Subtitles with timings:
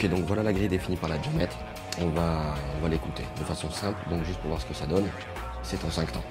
[0.00, 1.58] Ok, donc voilà la grille définie par la diamètre.
[2.00, 2.54] On va,
[2.88, 5.04] l'écouter de façon simple, donc juste pour voir ce que ça donne.
[5.62, 6.24] C'est en 5 temps.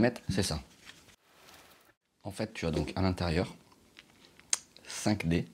[0.00, 0.62] Jamette, c'est ça.
[2.22, 3.54] En fait, tu as donc à l'intérieur
[4.86, 5.46] 5 dés.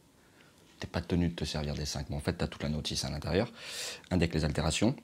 [0.78, 2.68] T'es pas tenu de te servir des 5, mais en fait, tu as toute la
[2.68, 3.50] notice à l'intérieur.
[4.10, 4.94] Un dé avec les altérations.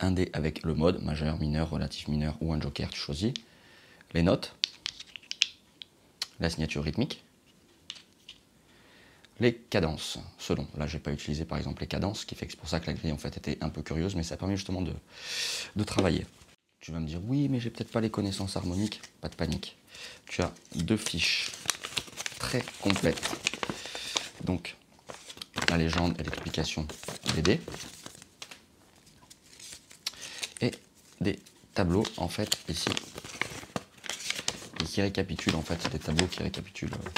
[0.00, 3.34] Un dé avec le mode majeur, mineur, relatif mineur ou un joker, tu choisis.
[4.14, 4.54] Les notes.
[6.40, 7.22] La signature rythmique.
[9.40, 10.66] Les cadences, selon.
[10.78, 12.80] Là, j'ai pas utilisé par exemple les cadences, ce qui fait que c'est pour ça
[12.80, 16.24] que la grille en fait était un peu curieuse, mais ça permet justement de travailler.
[16.84, 19.00] Tu vas me dire, oui, mais j'ai peut-être pas les connaissances harmoniques.
[19.22, 19.78] Pas de panique.
[20.26, 21.50] Tu as deux fiches
[22.38, 23.22] très complètes.
[24.44, 24.76] Donc,
[25.70, 26.86] la légende et l'explication
[27.34, 27.60] des dés.
[30.60, 30.72] Et
[31.22, 31.38] des
[31.72, 32.90] tableaux, en fait, ici,
[34.84, 37.10] qui récapitulent, en fait, des tableaux qui récapitulent euh,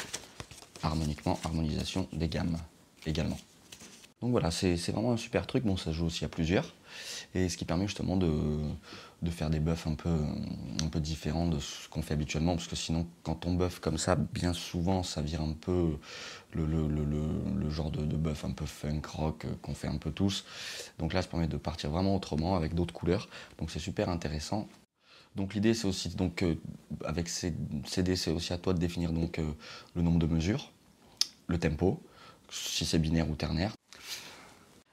[0.85, 2.57] harmoniquement, harmonisation des gammes
[3.05, 3.41] également.
[4.23, 5.65] Donc voilà, c'est vraiment un super truc.
[5.65, 6.73] Bon, ça joue aussi à plusieurs.
[7.37, 8.31] Et ce qui permet justement de,
[9.29, 12.55] faire des buffs un peu, différents de ce qu'on fait habituellement.
[12.55, 15.99] Parce que sinon, quand on buff comme ça, bien souvent, ça vire un peu
[16.55, 20.47] le, genre de, de, buff un peu funk rock euh, qu'on fait un peu tous.
[20.99, 23.29] Donc là, ça permet de partir vraiment autrement avec d'autres couleurs.
[23.59, 24.67] Donc c'est super intéressant.
[25.35, 26.55] Donc l'idée c'est aussi donc euh,
[27.05, 27.53] avec ces
[27.85, 29.53] CD c'est aussi à toi de définir donc euh,
[29.95, 30.73] le nombre de mesures,
[31.49, 32.03] le tempo,
[32.49, 33.75] si c'est binaire ou ternaire.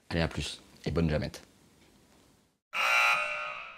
[0.10, 1.42] Allez à plus et bonne jamette.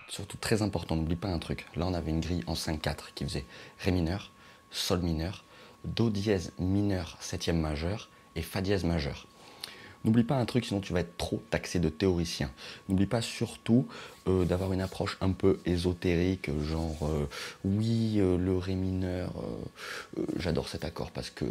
[0.07, 1.66] Surtout très important, n'oublie pas un truc.
[1.75, 3.45] Là on avait une grille en 5-4 qui faisait
[3.79, 4.31] Ré mineur,
[4.71, 5.43] Sol mineur,
[5.83, 9.27] Do dièse mineur septième majeur et Fa dièse majeur.
[10.05, 12.51] N'oublie pas un truc, sinon tu vas être trop taxé de théoricien.
[12.88, 13.88] N'oublie pas surtout
[14.27, 17.27] euh, d'avoir une approche un peu ésotérique, genre euh,
[17.63, 19.31] oui, euh, le ré mineur,
[20.38, 21.45] j'adore cet accord parce que,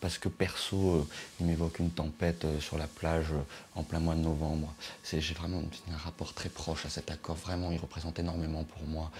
[0.00, 1.06] parce que perso,
[1.40, 3.32] il m'évoque une tempête sur la plage
[3.74, 4.74] en plein mois de novembre.
[5.10, 9.10] J'ai vraiment un rapport très proche à cet accord, vraiment, il représente énormément pour moi,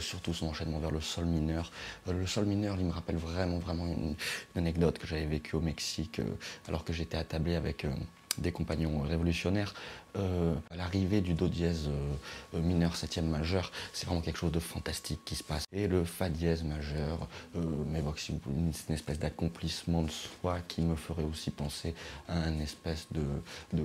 [0.00, 1.70] surtout son enchaînement vers le sol mineur.
[2.06, 4.14] le sol mineur, il me rappelle vraiment, vraiment une,
[4.54, 6.20] une anecdote que j'avais vécue au Mexique
[6.68, 7.86] alors que j'étais attablé avec
[8.40, 9.74] des compagnons révolutionnaires,
[10.16, 12.14] euh, l'arrivée du Do dièse euh,
[12.56, 15.64] euh, mineur septième majeur, c'est vraiment quelque chose de fantastique qui se passe.
[15.72, 18.40] Et le Fa dièse majeur euh, m'évoque une,
[18.88, 21.94] une espèce d'accomplissement de soi qui me ferait aussi penser
[22.28, 23.22] à une espèce de...
[23.72, 23.84] de,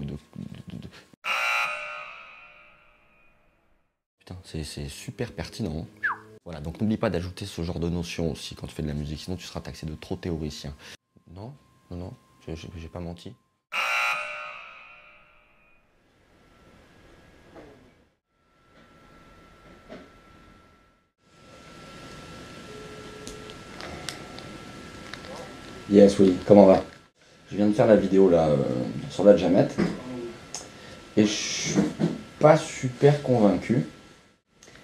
[4.19, 5.86] Putain, c'est super pertinent.
[6.46, 8.94] Voilà, donc n'oublie pas d'ajouter ce genre de notions aussi quand tu fais de la
[8.94, 10.75] musique, sinon tu seras taxé de trop théoricien.
[11.31, 11.54] Non,
[11.92, 12.13] non, non,
[12.48, 13.34] j'ai pas menti?
[25.89, 26.83] Yes, oui, comment va?
[27.51, 28.55] Je viens de faire la vidéo là euh,
[29.11, 29.75] sur la jamette
[31.15, 31.79] et je suis
[32.39, 33.85] pas super convaincu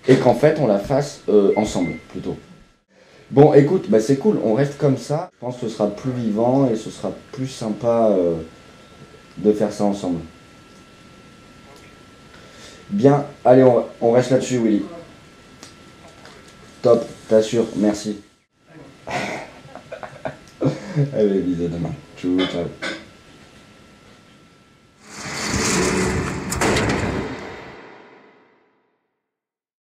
[0.07, 2.37] et qu'en fait on la fasse euh, ensemble plutôt.
[3.31, 5.29] Bon, écoute, bah, c'est cool, on reste comme ça.
[5.33, 8.35] Je pense que ce sera plus vivant et ce sera plus sympa euh,
[9.37, 10.19] de faire ça ensemble.
[12.89, 14.83] Bien, allez, on, on reste là-dessus, Willy.
[16.81, 18.19] Top, t'assures, merci.
[21.13, 21.93] Allez, bisous demain.
[22.17, 22.90] Ciao, ciao.